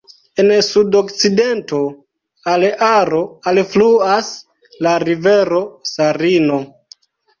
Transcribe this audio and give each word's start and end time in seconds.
En 0.43 0.47
sudokcidento 0.67 1.81
al 2.53 2.65
Aro 2.87 3.21
alfluas 3.53 4.33
la 4.87 4.95
rivero 5.07 5.61
Sarino. 5.95 6.59